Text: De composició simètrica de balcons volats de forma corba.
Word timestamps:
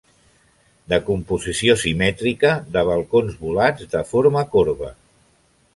De 0.93 0.97
composició 1.09 1.75
simètrica 1.83 2.55
de 2.77 2.85
balcons 2.89 3.37
volats 3.45 3.91
de 3.95 4.05
forma 4.15 4.47
corba. 4.57 4.93